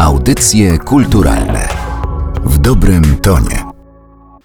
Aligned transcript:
Audycje 0.00 0.78
kulturalne 0.78 1.68
w 2.44 2.58
dobrym 2.58 3.16
tonie. 3.16 3.64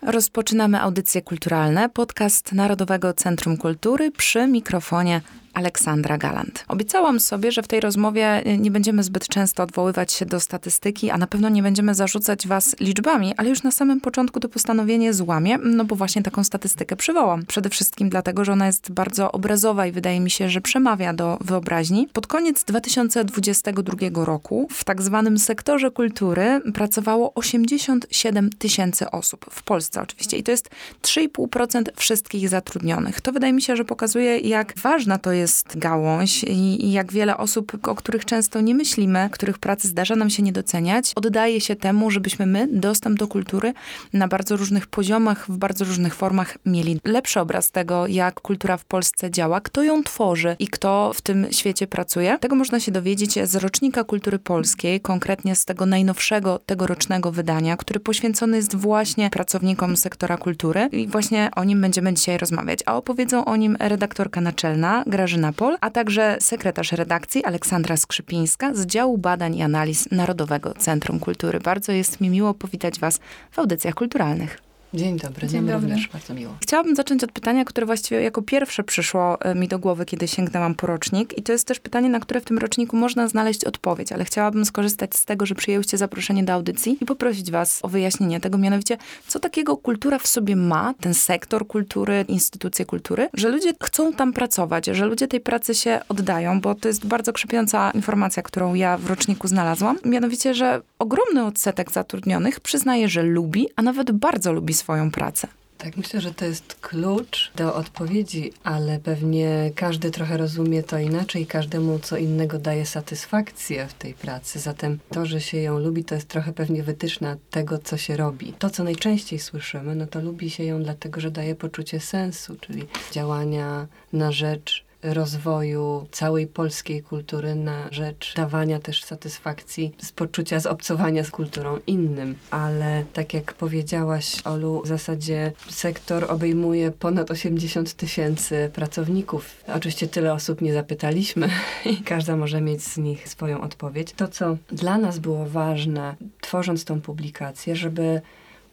Rozpoczynamy 0.01 0.81
audycje 0.81 1.21
kulturalne, 1.21 1.89
podcast 1.89 2.51
Narodowego 2.51 3.13
Centrum 3.13 3.57
Kultury 3.57 4.11
przy 4.11 4.47
mikrofonie 4.47 5.21
Aleksandra 5.55 6.17
Galant. 6.17 6.65
Obiecałam 6.67 7.19
sobie, 7.19 7.51
że 7.51 7.63
w 7.63 7.67
tej 7.67 7.79
rozmowie 7.79 8.43
nie 8.59 8.71
będziemy 8.71 9.03
zbyt 9.03 9.27
często 9.27 9.63
odwoływać 9.63 10.13
się 10.13 10.25
do 10.25 10.39
statystyki, 10.39 11.09
a 11.09 11.17
na 11.17 11.27
pewno 11.27 11.49
nie 11.49 11.63
będziemy 11.63 11.95
zarzucać 11.95 12.47
was 12.47 12.75
liczbami, 12.79 13.33
ale 13.37 13.49
już 13.49 13.63
na 13.63 13.71
samym 13.71 14.01
początku 14.01 14.39
to 14.39 14.49
postanowienie 14.49 15.13
złamię, 15.13 15.57
no 15.57 15.85
bo 15.85 15.95
właśnie 15.95 16.23
taką 16.23 16.43
statystykę 16.43 16.95
przywołam. 16.95 17.45
Przede 17.45 17.69
wszystkim 17.69 18.09
dlatego, 18.09 18.45
że 18.45 18.51
ona 18.51 18.67
jest 18.67 18.91
bardzo 18.91 19.31
obrazowa 19.31 19.87
i 19.87 19.91
wydaje 19.91 20.19
mi 20.19 20.31
się, 20.31 20.49
że 20.49 20.61
przemawia 20.61 21.13
do 21.13 21.37
wyobraźni. 21.41 22.07
Pod 22.13 22.27
koniec 22.27 22.63
2022 22.63 24.25
roku 24.25 24.67
w 24.71 24.83
tak 24.83 25.01
zwanym 25.01 25.39
sektorze 25.39 25.91
kultury 25.91 26.61
pracowało 26.73 27.33
87 27.33 28.49
tysięcy 28.49 29.11
osób. 29.11 29.45
W 29.49 29.63
Polsce 29.63 30.01
oczywiście. 30.01 30.37
I 30.37 30.43
to 30.43 30.51
jest 30.51 30.69
3,5% 31.01 31.83
wszystkich 31.95 32.49
zatrudnionych. 32.49 33.21
To 33.21 33.31
wydaje 33.31 33.53
mi 33.53 33.61
się, 33.61 33.75
że 33.75 33.85
pokazuje, 33.85 34.39
jak 34.39 34.73
ważna 34.79 35.17
to 35.17 35.31
jest 35.31 35.44
jest 35.45 35.77
gałąź 35.77 36.43
i, 36.43 36.85
i 36.85 36.91
jak 36.91 37.11
wiele 37.11 37.37
osób, 37.37 37.87
o 37.87 37.95
których 37.95 38.25
często 38.25 38.61
nie 38.61 38.75
myślimy, 38.75 39.29
których 39.31 39.57
pracy 39.59 39.87
zdarza 39.87 40.15
nam 40.15 40.29
się 40.29 40.43
nie 40.43 40.51
doceniać, 40.51 41.11
oddaje 41.15 41.61
się 41.61 41.75
temu, 41.75 42.11
żebyśmy 42.11 42.45
my 42.45 42.67
dostęp 42.71 43.19
do 43.19 43.27
kultury 43.27 43.73
na 44.13 44.27
bardzo 44.27 44.57
różnych 44.57 44.87
poziomach, 44.87 45.45
w 45.51 45.57
bardzo 45.57 45.85
różnych 45.85 46.15
formach 46.15 46.57
mieli 46.65 46.99
lepszy 47.03 47.39
obraz 47.39 47.71
tego, 47.71 48.07
jak 48.07 48.41
kultura 48.41 48.77
w 48.77 48.85
Polsce 48.85 49.31
działa, 49.31 49.61
kto 49.61 49.83
ją 49.83 50.03
tworzy 50.03 50.55
i 50.59 50.67
kto 50.67 51.11
w 51.13 51.21
tym 51.21 51.47
świecie 51.51 51.87
pracuje. 51.87 52.37
Tego 52.39 52.55
można 52.55 52.79
się 52.79 52.91
dowiedzieć 52.91 53.39
z 53.43 53.55
rocznika 53.55 54.03
kultury 54.03 54.39
polskiej, 54.39 55.01
konkretnie 55.01 55.55
z 55.55 55.65
tego 55.65 55.85
najnowszego 55.85 56.59
tegorocznego 56.65 57.31
wydania, 57.31 57.77
który 57.77 57.99
poświęcony 57.99 58.57
jest 58.57 58.75
właśnie 58.75 59.29
pracownikom 59.29 59.97
sektora 59.97 60.37
kultury 60.37 60.89
i 60.91 61.07
właśnie 61.07 61.49
o 61.55 61.63
nim 61.63 61.81
będziemy 61.81 62.13
dzisiaj 62.13 62.37
rozmawiać. 62.37 62.79
A 62.85 62.97
opowiedzą 62.97 63.45
o 63.45 63.55
nim 63.55 63.77
redaktorka 63.79 64.41
naczelna 64.41 65.03
Grażyna 65.07 65.34
Katarzyna 65.35 65.53
Pol, 65.53 65.77
a 65.81 65.89
także 65.89 66.37
sekretarz 66.39 66.91
redakcji 66.91 67.43
Aleksandra 67.43 67.97
Skrzypińska 67.97 68.73
z 68.73 68.85
działu 68.85 69.17
badań 69.17 69.55
i 69.55 69.61
analiz 69.61 70.11
Narodowego 70.11 70.73
Centrum 70.73 71.19
Kultury. 71.19 71.59
Bardzo 71.59 71.91
jest 71.91 72.21
mi 72.21 72.29
miło 72.29 72.53
powitać 72.53 72.99
Was 72.99 73.19
w 73.51 73.59
audycjach 73.59 73.93
kulturalnych. 73.93 74.64
Dzień 74.95 75.17
dobry, 75.17 75.47
Dzień 75.47 75.65
dobry. 75.65 75.73
również, 75.87 76.07
bardzo 76.07 76.33
miło. 76.33 76.57
Chciałabym 76.61 76.95
zacząć 76.95 77.23
od 77.23 77.31
pytania, 77.31 77.65
które 77.65 77.85
właściwie 77.85 78.21
jako 78.21 78.41
pierwsze 78.41 78.83
przyszło 78.83 79.41
e, 79.41 79.55
mi 79.55 79.67
do 79.67 79.79
głowy, 79.79 80.05
kiedy 80.05 80.27
sięgnęłam 80.27 80.75
po 80.75 80.87
rocznik. 80.87 81.37
I 81.37 81.43
to 81.43 81.51
jest 81.51 81.67
też 81.67 81.79
pytanie, 81.79 82.09
na 82.09 82.19
które 82.19 82.41
w 82.41 82.45
tym 82.45 82.57
roczniku 82.57 82.97
można 82.97 83.27
znaleźć 83.27 83.65
odpowiedź, 83.65 84.11
ale 84.11 84.25
chciałabym 84.25 84.65
skorzystać 84.65 85.15
z 85.15 85.25
tego, 85.25 85.45
że 85.45 85.55
przyjęłyście 85.55 85.97
zaproszenie 85.97 86.43
do 86.43 86.53
audycji 86.53 86.97
i 87.01 87.05
poprosić 87.05 87.51
was 87.51 87.79
o 87.83 87.87
wyjaśnienie 87.87 88.39
tego, 88.39 88.57
mianowicie, 88.57 88.97
co 89.27 89.39
takiego 89.39 89.77
kultura 89.77 90.19
w 90.19 90.27
sobie 90.27 90.55
ma, 90.55 90.93
ten 91.01 91.13
sektor 91.13 91.67
kultury, 91.67 92.25
instytucje 92.27 92.85
kultury, 92.85 93.29
że 93.33 93.49
ludzie 93.49 93.73
chcą 93.83 94.13
tam 94.13 94.33
pracować, 94.33 94.85
że 94.85 95.05
ludzie 95.05 95.27
tej 95.27 95.39
pracy 95.39 95.75
się 95.75 95.99
oddają, 96.09 96.61
bo 96.61 96.75
to 96.75 96.87
jest 96.87 97.05
bardzo 97.05 97.33
krzepiąca 97.33 97.91
informacja, 97.91 98.43
którą 98.43 98.73
ja 98.73 98.97
w 98.97 99.07
roczniku 99.07 99.47
znalazłam. 99.47 99.97
Mianowicie, 100.05 100.53
że 100.53 100.81
ogromny 100.99 101.45
odsetek 101.45 101.91
zatrudnionych 101.91 102.59
przyznaje, 102.59 103.09
że 103.09 103.23
lubi, 103.23 103.67
a 103.75 103.81
nawet 103.81 104.11
bardzo 104.11 104.53
lubi 104.53 104.73
swoje 104.73 104.84
swoją 104.85 105.11
pracę. 105.11 105.47
Tak, 105.77 105.97
myślę, 105.97 106.21
że 106.21 106.33
to 106.33 106.45
jest 106.45 106.75
klucz 106.75 107.51
do 107.55 107.75
odpowiedzi, 107.75 108.53
ale 108.63 108.99
pewnie 108.99 109.71
każdy 109.75 110.11
trochę 110.11 110.37
rozumie 110.37 110.83
to 110.83 110.99
inaczej 110.99 111.45
każdemu 111.45 111.99
co 111.99 112.17
innego 112.17 112.59
daje 112.59 112.85
satysfakcję 112.85 113.87
w 113.87 113.93
tej 113.93 114.13
pracy. 114.13 114.59
Zatem 114.59 114.99
to, 115.09 115.25
że 115.25 115.41
się 115.41 115.57
ją 115.57 115.79
lubi, 115.79 116.03
to 116.03 116.15
jest 116.15 116.27
trochę 116.27 116.53
pewnie 116.53 116.83
wytyczna 116.83 117.37
tego, 117.51 117.77
co 117.77 117.97
się 117.97 118.17
robi. 118.17 118.53
To, 118.53 118.69
co 118.69 118.83
najczęściej 118.83 119.39
słyszymy, 119.39 119.95
no 119.95 120.07
to 120.07 120.21
lubi 120.21 120.49
się 120.49 120.63
ją 120.63 120.83
dlatego, 120.83 121.21
że 121.21 121.31
daje 121.31 121.55
poczucie 121.55 121.99
sensu, 121.99 122.55
czyli 122.61 122.83
działania 123.11 123.87
na 124.13 124.31
rzecz 124.31 124.84
rozwoju 125.13 126.07
całej 126.11 126.47
polskiej 126.47 127.03
kultury 127.03 127.55
na 127.55 127.87
rzecz 127.91 128.33
dawania 128.35 128.79
też 128.79 129.03
satysfakcji 129.03 129.95
z 130.01 130.11
poczucia 130.11 130.59
zobcowania 130.59 131.23
z 131.23 131.31
kulturą 131.31 131.79
innym. 131.87 132.35
Ale 132.51 133.05
tak 133.13 133.33
jak 133.33 133.53
powiedziałaś, 133.53 134.41
Olu, 134.45 134.81
w 134.85 134.87
zasadzie 134.87 135.51
sektor 135.69 136.31
obejmuje 136.31 136.91
ponad 136.91 137.31
80 137.31 137.93
tysięcy 137.93 138.71
pracowników. 138.73 139.63
Oczywiście 139.67 140.07
tyle 140.07 140.33
osób 140.33 140.61
nie 140.61 140.73
zapytaliśmy 140.73 141.49
i 141.91 141.97
każda 141.97 142.35
może 142.35 142.61
mieć 142.61 142.83
z 142.83 142.97
nich 142.97 143.29
swoją 143.29 143.61
odpowiedź. 143.61 144.13
To, 144.13 144.27
co 144.27 144.57
dla 144.71 144.97
nas 144.97 145.19
było 145.19 145.45
ważne, 145.45 146.15
tworząc 146.41 146.85
tą 146.85 147.01
publikację, 147.01 147.75
żeby 147.75 148.21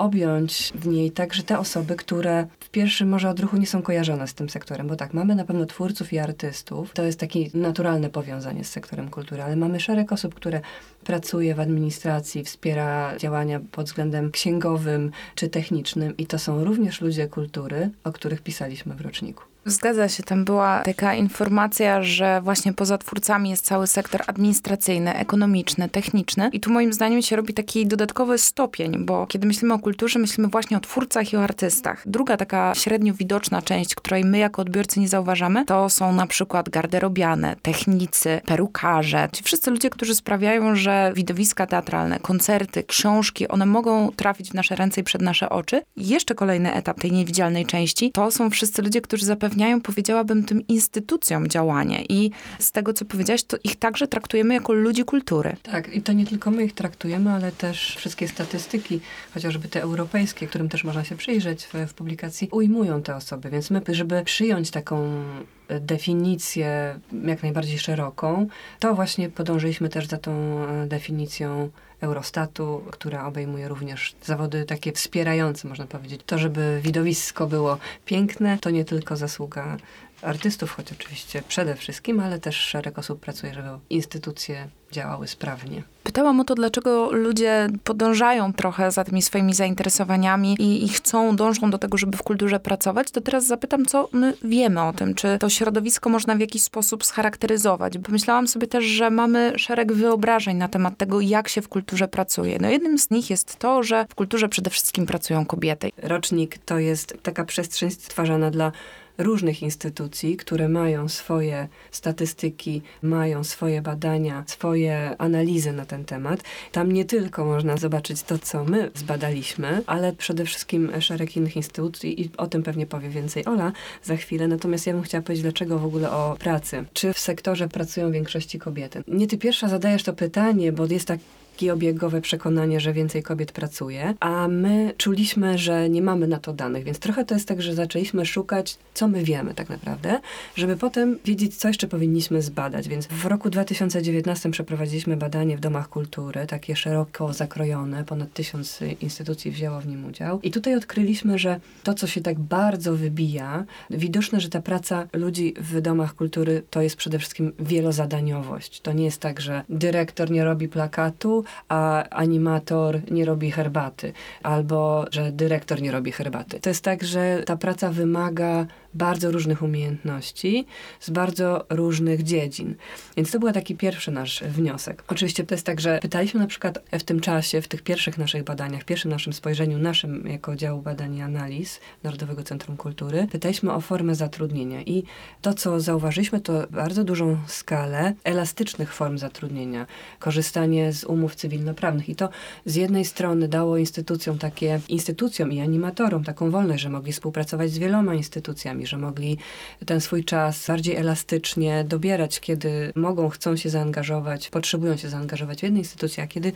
objąć 0.02 0.72
w 0.74 0.86
niej 0.86 1.10
także 1.10 1.42
te 1.42 1.58
osoby, 1.58 1.96
które 1.96 2.46
w 2.60 2.70
pierwszym 2.70 3.08
może 3.08 3.30
odruchu 3.30 3.56
nie 3.56 3.66
są 3.66 3.82
kojarzone 3.82 4.28
z 4.28 4.34
tym 4.34 4.48
sektorem, 4.48 4.86
bo 4.86 4.96
tak, 4.96 5.14
mamy 5.14 5.34
na 5.34 5.44
pewno 5.44 5.66
twórców 5.66 6.12
i 6.12 6.18
artystów, 6.18 6.92
to 6.94 7.02
jest 7.02 7.20
takie 7.20 7.46
naturalne 7.54 8.10
powiązanie 8.10 8.64
z 8.64 8.70
sektorem 8.70 9.08
kultury, 9.10 9.42
ale 9.42 9.56
mamy 9.56 9.80
szereg 9.80 10.12
osób, 10.12 10.34
które 10.34 10.60
pracuje 11.04 11.54
w 11.54 11.60
administracji, 11.60 12.44
wspiera 12.44 13.16
działania 13.18 13.60
pod 13.72 13.86
względem 13.86 14.30
księgowym 14.30 15.10
czy 15.34 15.48
technicznym 15.48 16.16
i 16.16 16.26
to 16.26 16.38
są 16.38 16.64
również 16.64 17.00
ludzie 17.00 17.26
kultury, 17.26 17.90
o 18.04 18.12
których 18.12 18.42
pisaliśmy 18.42 18.94
w 18.94 19.00
roczniku. 19.00 19.51
Zgadza 19.66 20.08
się, 20.08 20.22
tam 20.22 20.44
była 20.44 20.82
taka 20.82 21.14
informacja, 21.14 22.02
że 22.02 22.40
właśnie 22.40 22.72
poza 22.72 22.98
twórcami 22.98 23.50
jest 23.50 23.64
cały 23.64 23.86
sektor 23.86 24.22
administracyjny, 24.26 25.14
ekonomiczny, 25.14 25.88
techniczny 25.88 26.50
i 26.52 26.60
tu 26.60 26.70
moim 26.72 26.92
zdaniem 26.92 27.22
się 27.22 27.36
robi 27.36 27.54
taki 27.54 27.86
dodatkowy 27.86 28.38
stopień, 28.38 29.04
bo 29.04 29.26
kiedy 29.26 29.46
myślimy 29.46 29.74
o 29.74 29.78
kulturze, 29.78 30.18
myślimy 30.18 30.48
właśnie 30.48 30.76
o 30.76 30.80
twórcach 30.80 31.32
i 31.32 31.36
o 31.36 31.42
artystach. 31.42 32.02
Druga 32.06 32.36
taka 32.36 32.74
średnio 32.74 33.14
widoczna 33.14 33.62
część, 33.62 33.94
której 33.94 34.24
my 34.24 34.38
jako 34.38 34.62
odbiorcy 34.62 35.00
nie 35.00 35.08
zauważamy, 35.08 35.64
to 35.64 35.90
są 35.90 36.12
na 36.12 36.26
przykład 36.26 36.68
garderobiane, 36.68 37.56
technicy, 37.62 38.40
perukarze, 38.46 39.28
ci 39.32 39.44
wszyscy 39.44 39.70
ludzie, 39.70 39.90
którzy 39.90 40.14
sprawiają, 40.14 40.76
że 40.76 41.12
widowiska 41.16 41.66
teatralne, 41.66 42.18
koncerty, 42.20 42.84
książki, 42.84 43.48
one 43.48 43.66
mogą 43.66 44.12
trafić 44.16 44.50
w 44.50 44.54
nasze 44.54 44.76
ręce 44.76 45.00
i 45.00 45.04
przed 45.04 45.22
nasze 45.22 45.50
oczy. 45.50 45.82
I 45.96 46.08
jeszcze 46.08 46.34
kolejny 46.34 46.74
etap 46.74 47.00
tej 47.00 47.12
niewidzialnej 47.12 47.66
części, 47.66 48.12
to 48.12 48.30
są 48.30 48.50
wszyscy 48.50 48.82
ludzie, 48.82 49.00
którzy 49.00 49.26
zapewniają 49.26 49.51
zapewniają, 49.52 49.80
powiedziałabym, 49.80 50.44
tym 50.44 50.66
instytucjom 50.66 51.48
działanie. 51.48 52.04
I 52.08 52.30
z 52.58 52.72
tego, 52.72 52.92
co 52.92 53.04
powiedziałaś, 53.04 53.42
to 53.42 53.56
ich 53.64 53.76
także 53.76 54.08
traktujemy 54.08 54.54
jako 54.54 54.72
ludzi 54.72 55.04
kultury. 55.04 55.56
Tak, 55.62 55.94
i 55.94 56.02
to 56.02 56.12
nie 56.12 56.26
tylko 56.26 56.50
my 56.50 56.64
ich 56.64 56.72
traktujemy, 56.74 57.30
ale 57.30 57.52
też 57.52 57.96
wszystkie 57.96 58.28
statystyki, 58.28 59.00
chociażby 59.34 59.68
te 59.68 59.82
europejskie, 59.82 60.46
którym 60.46 60.68
też 60.68 60.84
można 60.84 61.04
się 61.04 61.16
przyjrzeć 61.16 61.64
w, 61.64 61.74
w 61.88 61.94
publikacji, 61.94 62.48
ujmują 62.50 63.02
te 63.02 63.16
osoby. 63.16 63.50
Więc 63.50 63.70
my, 63.70 63.82
żeby 63.88 64.22
przyjąć 64.24 64.70
taką 64.70 65.22
e, 65.68 65.80
definicję 65.80 66.98
jak 67.24 67.42
najbardziej 67.42 67.78
szeroką, 67.78 68.46
to 68.78 68.94
właśnie 68.94 69.28
podążyliśmy 69.28 69.88
też 69.88 70.06
za 70.06 70.18
tą 70.18 70.32
e, 70.32 70.86
definicją 70.86 71.70
Eurostatu, 72.02 72.82
która 72.90 73.26
obejmuje 73.26 73.68
również 73.68 74.14
zawody 74.24 74.64
takie 74.64 74.92
wspierające, 74.92 75.68
można 75.68 75.86
powiedzieć. 75.86 76.20
To, 76.26 76.38
żeby 76.38 76.80
widowisko 76.82 77.46
było 77.46 77.78
piękne, 78.04 78.58
to 78.58 78.70
nie 78.70 78.84
tylko 78.84 79.16
zasługa 79.16 79.76
artystów, 80.22 80.70
choć 80.70 80.92
oczywiście 80.92 81.42
przede 81.48 81.74
wszystkim, 81.74 82.20
ale 82.20 82.38
też 82.38 82.56
szereg 82.56 82.98
osób 82.98 83.20
pracuje, 83.20 83.54
żeby 83.54 83.68
instytucje 83.90 84.68
działały 84.92 85.28
sprawnie. 85.28 85.82
Pytałam 86.02 86.40
o 86.40 86.44
to, 86.44 86.54
dlaczego 86.54 87.12
ludzie 87.12 87.68
podążają 87.84 88.52
trochę 88.52 88.90
za 88.90 89.04
tymi 89.04 89.22
swoimi 89.22 89.54
zainteresowaniami 89.54 90.56
i, 90.58 90.84
i, 90.84 90.88
chcą, 90.88 91.36
dążą 91.36 91.70
do 91.70 91.78
tego, 91.78 91.98
żeby 91.98 92.16
w 92.16 92.22
kulturze 92.22 92.60
pracować, 92.60 93.10
to 93.10 93.20
teraz 93.20 93.46
zapytam, 93.46 93.86
co 93.86 94.08
my 94.12 94.34
wiemy 94.44 94.82
o 94.82 94.92
tym, 94.92 95.14
czy 95.14 95.38
to 95.38 95.48
środowisko 95.48 96.10
można 96.10 96.34
w 96.34 96.40
jakiś 96.40 96.62
sposób 96.62 97.04
scharakteryzować. 97.04 97.98
Pomyślałam 97.98 98.48
sobie 98.48 98.66
też, 98.66 98.84
że 98.84 99.10
mamy 99.10 99.52
szereg 99.56 99.92
wyobrażeń 99.92 100.56
na 100.56 100.68
temat 100.68 100.96
tego, 100.96 101.20
jak 101.20 101.48
się 101.48 101.62
w 101.62 101.68
kulturze 101.68 102.08
pracuje. 102.08 102.58
No 102.60 102.68
jednym 102.68 102.98
z 102.98 103.10
nich 103.10 103.30
jest 103.30 103.58
to, 103.58 103.82
że 103.82 104.06
w 104.08 104.14
kulturze 104.14 104.48
przede 104.48 104.70
wszystkim 104.70 105.06
pracują 105.06 105.46
kobiety. 105.46 105.90
Rocznik 106.02 106.58
to 106.58 106.78
jest 106.78 107.16
taka 107.22 107.44
przestrzeń 107.44 107.90
stwarzana 107.90 108.50
dla 108.50 108.72
różnych 109.18 109.62
instytucji, 109.62 110.36
które 110.36 110.68
mają 110.68 111.08
swoje 111.08 111.68
statystyki, 111.90 112.82
mają 113.02 113.44
swoje 113.44 113.82
badania, 113.82 114.44
swoje 114.46 115.14
analizy 115.18 115.72
na 115.72 115.86
ten 115.86 116.04
temat. 116.04 116.42
Tam 116.72 116.92
nie 116.92 117.04
tylko 117.04 117.44
można 117.44 117.76
zobaczyć 117.76 118.22
to, 118.22 118.38
co 118.38 118.64
my 118.64 118.90
zbadaliśmy, 118.94 119.82
ale 119.86 120.12
przede 120.12 120.44
wszystkim 120.44 121.00
szereg 121.00 121.36
innych 121.36 121.56
instytucji 121.56 122.22
i 122.22 122.30
o 122.36 122.46
tym 122.46 122.62
pewnie 122.62 122.86
powie 122.86 123.08
więcej 123.08 123.44
Ola 123.44 123.72
za 124.02 124.16
chwilę. 124.16 124.48
Natomiast 124.48 124.86
ja 124.86 124.92
bym 124.92 125.02
chciała 125.02 125.22
powiedzieć, 125.22 125.42
dlaczego 125.42 125.78
w 125.78 125.84
ogóle 125.84 126.10
o 126.10 126.36
pracy. 126.38 126.84
Czy 126.92 127.12
w 127.12 127.18
sektorze 127.18 127.68
pracują 127.68 128.08
w 128.08 128.12
większości 128.12 128.58
kobiety? 128.58 129.04
Nie 129.08 129.26
ty 129.26 129.38
pierwsza 129.38 129.68
zadajesz 129.68 130.02
to 130.02 130.12
pytanie, 130.12 130.72
bo 130.72 130.86
jest 130.86 131.08
tak 131.08 131.20
takie 131.52 131.72
obiegowe 131.72 132.20
przekonanie, 132.20 132.80
że 132.80 132.92
więcej 132.92 133.22
kobiet 133.22 133.52
pracuje, 133.52 134.14
a 134.20 134.48
my 134.48 134.94
czuliśmy, 134.96 135.58
że 135.58 135.90
nie 135.90 136.02
mamy 136.02 136.26
na 136.28 136.38
to 136.38 136.52
danych, 136.52 136.84
więc 136.84 136.98
trochę 136.98 137.24
to 137.24 137.34
jest 137.34 137.48
tak, 137.48 137.62
że 137.62 137.74
zaczęliśmy 137.74 138.26
szukać, 138.26 138.78
co 138.94 139.08
my 139.08 139.24
wiemy 139.24 139.54
tak 139.54 139.68
naprawdę, 139.68 140.20
żeby 140.54 140.76
potem 140.76 141.18
wiedzieć, 141.24 141.56
co 141.56 141.68
jeszcze 141.68 141.88
powinniśmy 141.88 142.42
zbadać. 142.42 142.88
Więc 142.88 143.06
w 143.06 143.26
roku 143.26 143.50
2019 143.50 144.50
przeprowadziliśmy 144.50 145.16
badanie 145.16 145.56
w 145.56 145.60
domach 145.60 145.88
kultury, 145.88 146.46
takie 146.46 146.76
szeroko 146.76 147.32
zakrojone, 147.32 148.04
ponad 148.04 148.32
tysiąc 148.32 148.80
instytucji 149.00 149.50
wzięło 149.50 149.80
w 149.80 149.86
nim 149.86 150.04
udział. 150.04 150.40
I 150.42 150.50
tutaj 150.50 150.76
odkryliśmy, 150.76 151.38
że 151.38 151.60
to, 151.82 151.94
co 151.94 152.06
się 152.06 152.20
tak 152.20 152.38
bardzo 152.38 152.96
wybija, 152.96 153.64
widoczne, 153.90 154.40
że 154.40 154.48
ta 154.48 154.62
praca 154.62 155.08
ludzi 155.12 155.54
w 155.58 155.80
domach 155.80 156.14
kultury 156.14 156.62
to 156.70 156.82
jest 156.82 156.96
przede 156.96 157.18
wszystkim 157.18 157.52
wielozadaniowość. 157.58 158.80
To 158.80 158.92
nie 158.92 159.04
jest 159.04 159.20
tak, 159.20 159.40
że 159.40 159.64
dyrektor 159.68 160.30
nie 160.30 160.44
robi 160.44 160.68
plakatu, 160.68 161.41
a 161.68 162.08
animator 162.10 163.00
nie 163.10 163.24
robi 163.24 163.50
herbaty, 163.50 164.12
albo 164.42 165.04
że 165.10 165.32
dyrektor 165.32 165.82
nie 165.82 165.92
robi 165.92 166.12
herbaty. 166.12 166.60
To 166.60 166.70
jest 166.70 166.84
tak, 166.84 167.04
że 167.04 167.42
ta 167.46 167.56
praca 167.56 167.90
wymaga 167.90 168.66
bardzo 168.94 169.30
różnych 169.30 169.62
umiejętności 169.62 170.66
z 171.00 171.10
bardzo 171.10 171.66
różnych 171.70 172.22
dziedzin. 172.22 172.74
Więc 173.16 173.30
to 173.30 173.38
był 173.38 173.52
taki 173.52 173.76
pierwszy 173.76 174.10
nasz 174.10 174.42
wniosek. 174.42 175.04
Oczywiście 175.08 175.44
to 175.44 175.54
jest 175.54 175.66
tak, 175.66 175.80
że 175.80 175.98
pytaliśmy 176.02 176.40
na 176.40 176.46
przykład 176.46 176.78
w 176.92 177.02
tym 177.02 177.20
czasie, 177.20 177.62
w 177.62 177.68
tych 177.68 177.82
pierwszych 177.82 178.18
naszych 178.18 178.44
badaniach, 178.44 178.84
pierwszym 178.84 179.10
naszym 179.10 179.32
spojrzeniu, 179.32 179.78
naszym 179.78 180.26
jako 180.26 180.56
działu 180.56 180.82
badań 180.82 181.16
i 181.16 181.22
analiz 181.22 181.80
Narodowego 182.02 182.42
Centrum 182.42 182.76
Kultury, 182.76 183.26
pytaliśmy 183.32 183.72
o 183.72 183.80
formę 183.80 184.14
zatrudnienia 184.14 184.82
i 184.82 185.02
to, 185.40 185.54
co 185.54 185.80
zauważyliśmy, 185.80 186.40
to 186.40 186.66
bardzo 186.70 187.04
dużą 187.04 187.38
skalę 187.46 188.14
elastycznych 188.24 188.94
form 188.94 189.18
zatrudnienia, 189.18 189.86
korzystanie 190.18 190.92
z 190.92 191.04
umów 191.04 191.34
cywilnoprawnych 191.34 192.08
i 192.08 192.16
to 192.16 192.28
z 192.66 192.74
jednej 192.74 193.04
strony 193.04 193.48
dało 193.48 193.76
instytucjom 193.76 194.38
takie, 194.38 194.80
instytucjom 194.88 195.52
i 195.52 195.60
animatorom 195.60 196.24
taką 196.24 196.50
wolność, 196.50 196.82
że 196.82 196.88
mogli 196.88 197.12
współpracować 197.12 197.70
z 197.70 197.78
wieloma 197.78 198.14
instytucjami, 198.14 198.81
że 198.86 198.98
mogli 198.98 199.38
ten 199.86 200.00
swój 200.00 200.24
czas 200.24 200.66
bardziej 200.68 200.96
elastycznie 200.96 201.84
dobierać, 201.84 202.40
kiedy 202.40 202.92
mogą, 202.96 203.28
chcą 203.28 203.56
się 203.56 203.70
zaangażować, 203.70 204.48
potrzebują 204.48 204.96
się 204.96 205.08
zaangażować 205.08 205.60
w 205.60 205.62
jednej 205.62 205.80
instytucji, 205.82 206.22
a 206.22 206.26
kiedy 206.26 206.52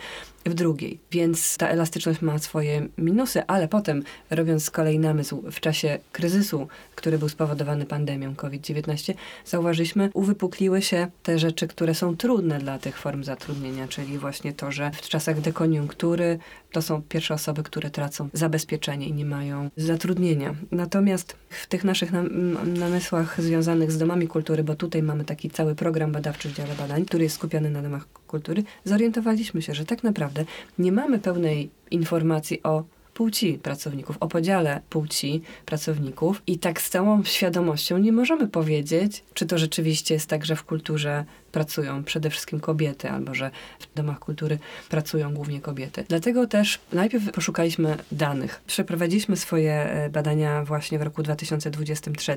w 0.47 0.55
drugiej. 0.55 0.99
Więc 1.11 1.57
ta 1.57 1.69
elastyczność 1.69 2.23
ma 2.23 2.39
swoje 2.39 2.89
minusy, 2.99 3.47
ale 3.47 3.69
potem, 3.69 4.03
robiąc 4.31 4.65
z 4.65 4.71
kolei 4.71 4.99
namysł 4.99 5.43
w 5.51 5.61
czasie 5.61 5.99
kryzysu, 6.13 6.69
który 6.95 7.19
był 7.19 7.29
spowodowany 7.29 7.87
pandemią 7.87 8.35
COVID-19, 8.35 9.15
zauważyliśmy, 9.45 10.11
uwypukliły 10.15 10.83
się 10.83 11.07
te 11.23 11.39
rzeczy, 11.39 11.69
które 11.69 11.95
są 11.95 12.17
trudne 12.17 12.59
dla 12.59 12.79
tych 12.79 12.99
form 12.99 13.25
zatrudnienia, 13.25 13.89
czyli 13.89 14.19
właśnie 14.19 14.53
to, 14.53 14.73
że 14.73 14.91
w 14.91 15.09
czasach 15.09 15.41
dekoniunktury 15.41 16.39
to 16.73 16.83
są 16.83 17.03
pierwsze 17.03 17.35
osoby, 17.35 17.63
które 17.63 17.91
tracą 17.91 18.29
zabezpieczenie 18.33 19.07
i 19.07 19.13
nie 19.13 19.25
mają 19.25 19.71
zatrudnienia. 19.77 20.55
Natomiast 20.71 21.37
w 21.51 21.67
tych 21.67 21.85
naszych 21.85 22.13
namysłach 22.67 23.43
związanych 23.43 23.93
z 23.93 23.99
domami 23.99 24.29
kultury, 24.29 24.65
bo 24.65 24.75
tutaj 24.75 25.03
mamy 25.03 25.25
taki 25.25 25.51
cały 25.51 25.75
program 25.75 26.13
badawczy 26.13 26.49
w 26.49 26.53
dziale 26.53 26.75
badań, 26.79 27.05
który 27.05 27.25
jest 27.25 27.37
skupiony 27.37 27.71
na 27.71 27.83
domach 27.83 28.09
kultury, 28.27 28.63
zorientowaliśmy 28.85 29.63
się, 29.63 29.75
że 29.75 29.85
tak 29.85 30.05
naprawdę 30.05 30.45
nie 30.79 30.93
mamy 30.93 31.19
pełnej 31.19 31.71
informacji 31.91 32.63
o 32.63 32.85
płci 33.15 33.59
pracowników, 33.63 34.17
o 34.21 34.29
podziale 34.29 34.81
płci 34.91 35.43
pracowników 35.67 36.43
i 36.47 36.59
tak 36.59 36.81
z 36.81 36.91
całą 36.91 37.25
świadomością 37.25 37.99
nie 37.99 38.13
możemy 38.13 38.49
powiedzieć, 38.49 39.25
czy 39.35 39.47
to 39.47 39.59
rzeczywiście 39.59 40.15
jest 40.15 40.27
tak, 40.27 40.47
że 40.47 40.57
w 40.57 40.65
kulturze 40.65 41.25
pracują 41.57 42.05
przede 42.05 42.31
wszystkim 42.31 42.61
kobiety, 42.61 43.11
albo 43.11 43.35
że 43.35 43.51
w 43.81 43.95
domach 43.95 44.19
kultury 44.19 44.59
pracują 44.89 45.35
głównie 45.35 45.61
kobiety. 45.61 46.05
Dlatego 46.09 46.47
też 46.47 46.79
najpierw 46.93 47.33
poszukaliśmy 47.33 47.97
danych. 48.13 48.61
Przeprowadziliśmy 48.67 49.37
swoje 49.37 49.73
e, 49.73 50.11
badania 50.11 50.65
właśnie 50.65 50.99
w 50.99 51.03
roku 51.03 51.23
2023. 51.23 52.37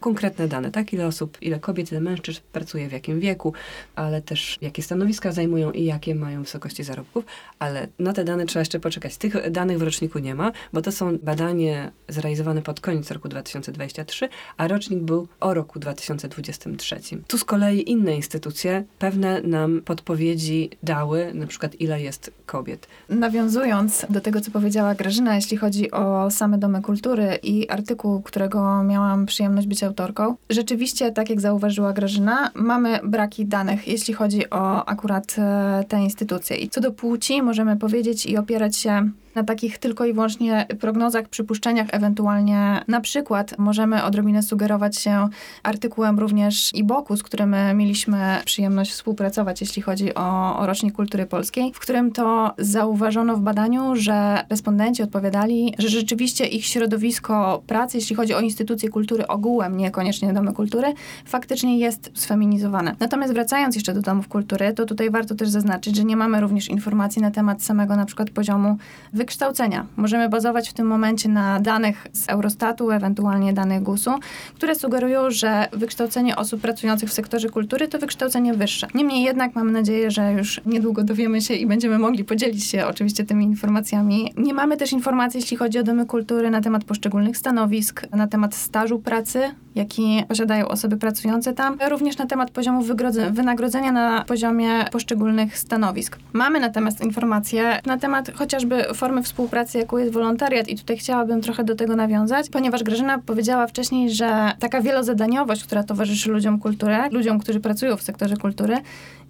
Konkretne 0.00 0.48
dane, 0.48 0.70
tak? 0.70 0.92
Ile 0.92 1.06
osób, 1.06 1.38
ile 1.40 1.60
kobiet, 1.60 1.92
ile 1.92 2.00
mężczyzn 2.00 2.40
pracuje, 2.52 2.88
w 2.88 2.92
jakim 2.92 3.20
wieku, 3.20 3.52
ale 3.94 4.22
też 4.22 4.58
jakie 4.60 4.82
stanowiska 4.82 5.32
zajmują 5.32 5.70
i 5.70 5.84
jakie 5.84 6.14
mają 6.14 6.42
wysokości 6.42 6.84
zarobków, 6.84 7.24
ale 7.58 7.88
na 7.98 8.12
te 8.12 8.24
dane 8.24 8.46
trzeba 8.46 8.60
jeszcze 8.60 8.80
poczekać. 8.80 9.16
Tych 9.16 9.50
danych 9.50 9.78
w 9.78 9.82
roczniku 9.82 10.18
nie 10.18 10.34
ma, 10.34 10.52
bo 10.72 10.82
to 10.82 10.92
są 10.92 11.18
badanie 11.22 11.90
zrealizowane 12.08 12.62
pod 12.62 12.80
koniec 12.80 13.10
roku 13.10 13.28
2023, 13.28 14.28
a 14.56 14.68
rocznik 14.68 15.00
był 15.00 15.28
o 15.40 15.54
roku 15.54 15.78
2023. 15.78 17.00
Tu 17.26 17.38
z 17.38 17.44
kolei 17.44 17.90
inne 17.90 18.16
instytucje 18.16 18.51
instytucje 18.52 18.84
pewne 18.98 19.40
nam 19.42 19.80
podpowiedzi 19.84 20.70
dały, 20.82 21.34
na 21.34 21.46
przykład 21.46 21.80
ile 21.80 22.02
jest 22.02 22.32
kobiet. 22.46 22.86
Nawiązując 23.08 24.06
do 24.10 24.20
tego, 24.20 24.40
co 24.40 24.50
powiedziała 24.50 24.94
Grażyna, 24.94 25.34
jeśli 25.34 25.56
chodzi 25.56 25.90
o 25.90 26.30
same 26.30 26.58
domy 26.58 26.82
kultury 26.82 27.38
i 27.42 27.68
artykuł, 27.68 28.22
którego 28.22 28.82
miałam 28.82 29.26
przyjemność 29.26 29.66
być 29.66 29.82
autorką, 29.82 30.36
rzeczywiście, 30.50 31.12
tak 31.12 31.30
jak 31.30 31.40
zauważyła 31.40 31.92
Grażyna, 31.92 32.50
mamy 32.54 33.00
braki 33.04 33.46
danych, 33.46 33.88
jeśli 33.88 34.14
chodzi 34.14 34.50
o 34.50 34.84
akurat 34.84 35.36
e, 35.38 35.84
te 35.88 36.00
instytucje. 36.02 36.56
I 36.56 36.68
co 36.68 36.80
do 36.80 36.92
płci, 36.92 37.42
możemy 37.42 37.76
powiedzieć 37.76 38.26
i 38.26 38.36
opierać 38.38 38.76
się 38.76 39.10
na 39.34 39.44
takich 39.44 39.78
tylko 39.78 40.04
i 40.04 40.12
wyłącznie 40.12 40.66
prognozach, 40.80 41.28
przypuszczeniach, 41.28 41.86
ewentualnie 41.92 42.84
na 42.88 43.00
przykład 43.00 43.58
możemy 43.58 44.04
odrobinę 44.04 44.42
sugerować 44.42 44.96
się 44.98 45.28
artykułem 45.62 46.18
również 46.18 46.74
IBOK-u, 46.74 47.16
z 47.16 47.22
którym 47.22 47.56
mieliśmy 47.74 48.36
przyjemność 48.44 48.90
współpracować, 48.90 49.60
jeśli 49.60 49.82
chodzi 49.82 50.14
o, 50.14 50.58
o 50.58 50.66
rocznik 50.66 50.94
kultury 50.94 51.26
polskiej, 51.26 51.72
w 51.74 51.78
którym 51.78 52.12
to 52.12 52.54
zauważono 52.58 53.36
w 53.36 53.40
badaniu, 53.40 53.96
że 53.96 54.44
respondenci 54.50 55.02
odpowiadali, 55.02 55.74
że 55.78 55.88
rzeczywiście 55.88 56.46
ich 56.46 56.66
środowisko 56.66 57.62
pracy, 57.66 57.98
jeśli 57.98 58.16
chodzi 58.16 58.34
o 58.34 58.40
instytucje 58.40 58.88
kultury 58.88 59.26
ogółem, 59.26 59.76
niekoniecznie 59.76 60.32
domy 60.32 60.52
kultury, 60.52 60.94
faktycznie 61.24 61.78
jest 61.78 62.10
sfeminizowane. 62.14 62.96
Natomiast 63.00 63.32
wracając 63.32 63.74
jeszcze 63.74 63.94
do 63.94 64.02
domów 64.02 64.28
kultury, 64.28 64.72
to 64.72 64.86
tutaj 64.86 65.10
warto 65.10 65.34
też 65.34 65.48
zaznaczyć, 65.48 65.96
że 65.96 66.04
nie 66.04 66.16
mamy 66.16 66.40
również 66.40 66.68
informacji 66.68 67.22
na 67.22 67.30
temat 67.30 67.62
samego 67.62 67.96
na 67.96 68.04
przykład 68.04 68.30
poziomu 68.30 68.76
wykształcenia. 69.22 69.86
Możemy 69.96 70.28
bazować 70.28 70.70
w 70.70 70.72
tym 70.72 70.86
momencie 70.86 71.28
na 71.28 71.60
danych 71.60 72.06
z 72.12 72.28
Eurostatu, 72.28 72.90
ewentualnie 72.90 73.52
danych 73.52 73.82
GUS-u, 73.82 74.10
które 74.54 74.74
sugerują, 74.74 75.30
że 75.30 75.68
wykształcenie 75.72 76.36
osób 76.36 76.60
pracujących 76.60 77.08
w 77.08 77.12
sektorze 77.12 77.48
kultury 77.48 77.88
to 77.88 77.98
wykształcenie 77.98 78.54
wyższe. 78.54 78.86
Niemniej 78.94 79.22
jednak 79.22 79.54
mam 79.54 79.72
nadzieję, 79.72 80.10
że 80.10 80.32
już 80.32 80.60
niedługo 80.66 81.04
dowiemy 81.04 81.40
się 81.40 81.54
i 81.54 81.66
będziemy 81.66 81.98
mogli 81.98 82.24
podzielić 82.24 82.64
się 82.64 82.86
oczywiście 82.86 83.24
tymi 83.24 83.44
informacjami. 83.44 84.32
Nie 84.36 84.54
mamy 84.54 84.76
też 84.76 84.92
informacji, 84.92 85.40
jeśli 85.40 85.56
chodzi 85.56 85.78
o 85.78 85.82
domy 85.82 86.06
kultury, 86.06 86.50
na 86.50 86.60
temat 86.60 86.84
poszczególnych 86.84 87.36
stanowisk, 87.36 88.06
na 88.10 88.26
temat 88.26 88.54
stażu 88.54 88.98
pracy, 88.98 89.40
jaki 89.74 90.24
posiadają 90.28 90.68
osoby 90.68 90.96
pracujące 90.96 91.52
tam, 91.52 91.78
również 91.90 92.18
na 92.18 92.26
temat 92.26 92.50
poziomu 92.50 92.84
wynagrodzenia 93.30 93.92
na 93.92 94.24
poziomie 94.24 94.84
poszczególnych 94.92 95.58
stanowisk. 95.58 96.18
Mamy 96.32 96.60
natomiast 96.60 97.04
informacje 97.04 97.80
na 97.86 97.98
temat 97.98 98.30
chociażby 98.34 98.84
form 98.94 99.11
formy 99.12 99.22
współpracy, 99.22 99.78
jaką 99.78 99.98
jest 99.98 100.12
wolontariat 100.12 100.68
i 100.68 100.76
tutaj 100.76 100.96
chciałabym 100.96 101.40
trochę 101.40 101.64
do 101.64 101.74
tego 101.74 101.96
nawiązać, 101.96 102.48
ponieważ 102.50 102.82
Grażyna 102.82 103.18
powiedziała 103.18 103.66
wcześniej, 103.66 104.10
że 104.10 104.52
taka 104.58 104.80
wielozadaniowość, 104.80 105.64
która 105.64 105.82
towarzyszy 105.82 106.30
ludziom 106.30 106.58
kultury, 106.58 106.96
ludziom, 107.10 107.38
którzy 107.38 107.60
pracują 107.60 107.96
w 107.96 108.02
sektorze 108.02 108.36
kultury, 108.36 108.76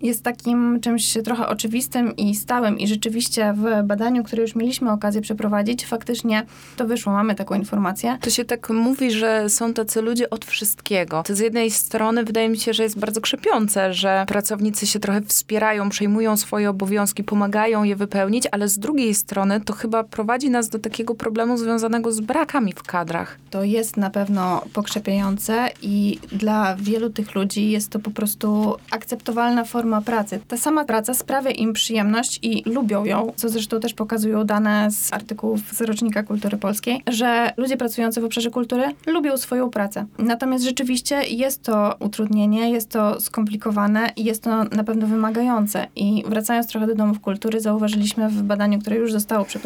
jest 0.02 0.22
takim 0.22 0.80
czymś 0.80 1.18
trochę 1.24 1.48
oczywistym 1.48 2.16
i 2.16 2.34
stałym 2.34 2.78
i 2.78 2.88
rzeczywiście 2.88 3.54
w 3.56 3.86
badaniu, 3.86 4.24
które 4.24 4.42
już 4.42 4.54
mieliśmy 4.54 4.92
okazję 4.92 5.20
przeprowadzić, 5.20 5.86
faktycznie 5.86 6.46
to 6.76 6.86
wyszło, 6.86 7.12
mamy 7.12 7.34
taką 7.34 7.54
informację. 7.54 8.18
To 8.20 8.30
się 8.30 8.44
tak 8.44 8.70
mówi, 8.70 9.10
że 9.10 9.48
są 9.48 9.74
tacy 9.74 10.02
ludzie 10.02 10.30
od 10.30 10.44
wszystkiego. 10.44 11.22
To 11.22 11.34
z 11.34 11.38
jednej 11.38 11.70
strony 11.70 12.24
wydaje 12.24 12.48
mi 12.48 12.58
się, 12.58 12.72
że 12.72 12.82
jest 12.82 12.98
bardzo 12.98 13.20
krzepiące, 13.20 13.94
że 13.94 14.24
pracownicy 14.28 14.86
się 14.86 14.98
trochę 14.98 15.20
wspierają, 15.20 15.88
przejmują 15.88 16.36
swoje 16.36 16.70
obowiązki, 16.70 17.24
pomagają 17.24 17.84
je 17.84 17.96
wypełnić, 17.96 18.44
ale 18.52 18.68
z 18.68 18.78
drugiej 18.78 19.14
strony 19.14 19.60
to 19.60 19.72
chyba 19.73 20.05
prowadzi 20.05 20.50
nas 20.50 20.69
do 20.69 20.79
takiego 20.79 21.14
problemu 21.14 21.57
związanego 21.57 22.12
z 22.12 22.21
brakami 22.21 22.73
w 22.73 22.83
kadrach. 22.83 23.38
To 23.50 23.64
jest 23.64 23.97
na 23.97 24.11
pewno 24.11 24.62
pokrzepiające 24.73 25.69
i 25.83 26.19
dla 26.33 26.76
wielu 26.76 27.11
tych 27.11 27.35
ludzi 27.35 27.71
jest 27.71 27.88
to 27.91 27.99
po 27.99 28.11
prostu 28.11 28.76
akceptowalna 28.91 29.64
forma 29.64 30.00
pracy. 30.00 30.41
Ta 30.49 30.57
sama 30.57 30.85
praca 30.85 31.14
sprawia 31.14 31.50
im 31.50 31.73
przyjemność 31.73 32.38
i 32.43 32.71
lubią 32.71 33.05
ją, 33.05 33.33
co 33.37 33.49
zresztą 33.49 33.81
też 33.81 33.95
pokazują 33.95 34.45
dane 34.45 34.91
z 34.91 35.12
artykułów 35.12 35.61
z 35.73 35.81
Rocznika 35.81 36.23
Kultury 36.23 36.57
Polskiej, 36.57 37.02
że 37.11 37.52
ludzie 37.57 37.76
pracujący 37.76 38.21
w 38.21 38.25
obszarze 38.25 38.50
kultury 38.50 38.85
lubią 39.07 39.37
swoją 39.37 39.71
pracę. 39.71 40.07
Natomiast 40.19 40.64
rzeczywiście 40.64 41.23
jest 41.23 41.62
to 41.62 41.95
utrudnienie, 42.00 42.71
jest 42.71 42.91
to 42.91 43.21
skomplikowane 43.21 44.11
i 44.17 44.25
jest 44.25 44.43
to 44.43 44.64
na 44.64 44.85
pewno 44.85 45.07
wymagające. 45.07 45.87
I 45.97 46.25
wracając 46.26 46.67
trochę 46.67 46.87
do 46.87 46.95
domów 46.95 47.21
kultury, 47.21 47.61
zauważyliśmy 47.61 48.29
w 48.29 48.43
badaniu, 48.43 48.81
które 48.81 48.97
już 48.97 49.12
zostało 49.12 49.45
przeprowadzone, 49.45 49.62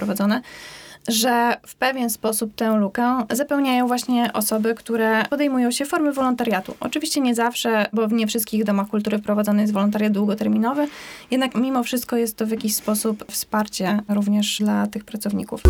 że 1.08 1.56
w 1.66 1.74
pewien 1.74 2.10
sposób 2.10 2.54
tę 2.54 2.76
lukę 2.76 3.18
zapełniają 3.30 3.86
właśnie 3.86 4.32
osoby, 4.32 4.74
które 4.74 5.24
podejmują 5.30 5.70
się 5.70 5.84
formy 5.84 6.12
wolontariatu. 6.12 6.74
Oczywiście 6.80 7.20
nie 7.20 7.34
zawsze, 7.34 7.86
bo 7.92 8.08
w 8.08 8.12
nie 8.12 8.26
wszystkich 8.26 8.64
domach 8.64 8.88
kultury 8.88 9.18
wprowadzony 9.18 9.62
jest 9.62 9.74
wolontariat 9.74 10.12
długoterminowy, 10.12 10.88
jednak 11.30 11.54
mimo 11.54 11.82
wszystko 11.82 12.16
jest 12.16 12.36
to 12.36 12.46
w 12.46 12.50
jakiś 12.50 12.74
sposób 12.74 13.24
wsparcie 13.30 14.00
również 14.08 14.58
dla 14.58 14.86
tych 14.86 15.04
pracowników. 15.04 15.62